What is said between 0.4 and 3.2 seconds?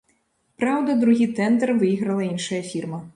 Праўда, другі тэндар выйграла іншая фірма.